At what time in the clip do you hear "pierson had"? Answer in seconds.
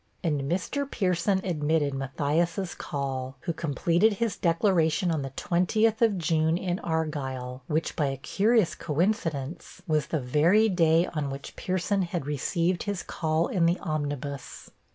11.55-12.25